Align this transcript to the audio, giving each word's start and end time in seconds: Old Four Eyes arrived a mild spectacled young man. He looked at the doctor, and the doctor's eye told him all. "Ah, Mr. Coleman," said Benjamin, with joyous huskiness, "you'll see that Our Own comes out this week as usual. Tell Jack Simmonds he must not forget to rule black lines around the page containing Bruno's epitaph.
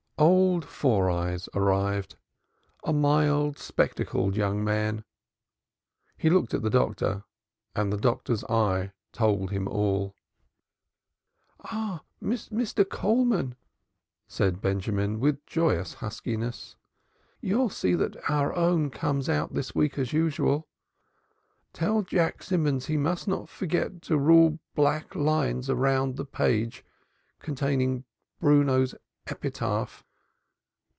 Old 0.19 0.65
Four 0.65 1.09
Eyes 1.09 1.49
arrived 1.55 2.15
a 2.83 2.93
mild 2.93 3.57
spectacled 3.57 4.35
young 4.35 4.63
man. 4.63 5.03
He 6.15 6.29
looked 6.29 6.53
at 6.53 6.61
the 6.61 6.69
doctor, 6.69 7.23
and 7.75 7.91
the 7.91 7.97
doctor's 7.97 8.43
eye 8.43 8.91
told 9.13 9.49
him 9.49 9.67
all. 9.67 10.13
"Ah, 11.61 12.01
Mr. 12.21 12.87
Coleman," 12.87 13.55
said 14.27 14.61
Benjamin, 14.61 15.19
with 15.19 15.43
joyous 15.47 15.95
huskiness, 15.95 16.75
"you'll 17.39 17.71
see 17.71 17.95
that 17.95 18.29
Our 18.29 18.53
Own 18.55 18.91
comes 18.91 19.27
out 19.27 19.55
this 19.55 19.73
week 19.73 19.97
as 19.97 20.13
usual. 20.13 20.67
Tell 21.73 22.03
Jack 22.03 22.43
Simmonds 22.43 22.85
he 22.85 22.95
must 22.97 23.27
not 23.27 23.49
forget 23.49 24.03
to 24.03 24.19
rule 24.19 24.59
black 24.75 25.15
lines 25.15 25.67
around 25.67 26.15
the 26.15 26.25
page 26.25 26.85
containing 27.39 28.05
Bruno's 28.39 28.93
epitaph. 29.25 30.03